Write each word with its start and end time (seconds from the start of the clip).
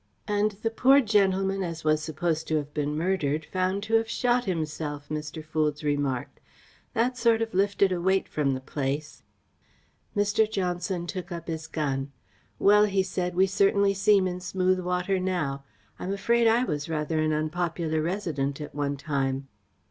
"And 0.27 0.49
the 0.63 0.71
poor 0.71 0.99
gentleman, 0.99 1.61
as 1.61 1.83
was 1.83 2.01
supposed 2.01 2.47
to 2.47 2.55
have 2.55 2.73
been 2.73 2.97
murdered, 2.97 3.45
found 3.45 3.83
to 3.83 3.93
have 3.97 4.09
shot 4.09 4.45
himself!" 4.45 5.07
Mr. 5.09 5.45
Foulds 5.45 5.83
remarked. 5.83 6.39
"That 6.95 7.19
sort 7.19 7.39
of 7.39 7.53
lifted 7.53 7.91
a 7.91 8.01
weight 8.01 8.27
from 8.27 8.55
the 8.55 8.61
place." 8.61 9.21
Mr. 10.17 10.49
Johnson 10.51 11.05
took 11.05 11.31
up 11.31 11.47
his 11.47 11.67
gun. 11.67 12.11
"Well," 12.57 12.85
he 12.85 13.03
said, 13.03 13.35
"we 13.35 13.45
certainly 13.45 13.93
seem 13.93 14.25
in 14.27 14.39
smooth 14.39 14.79
water 14.79 15.19
now. 15.19 15.65
I 15.99 16.05
am 16.05 16.11
afraid 16.13 16.47
I 16.47 16.63
was 16.63 16.89
rather 16.89 17.19
an 17.19 17.31
unpopular 17.31 18.01
resident 18.01 18.59
at 18.59 18.73
one 18.73 18.97
time." 18.97 19.49